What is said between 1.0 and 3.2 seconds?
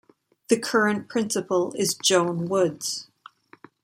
Principal is Joan Woods.